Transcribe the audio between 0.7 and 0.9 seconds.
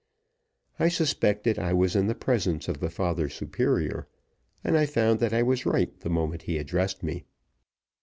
I